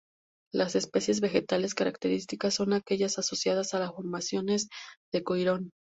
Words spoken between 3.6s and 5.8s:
a las formaciones de coirón.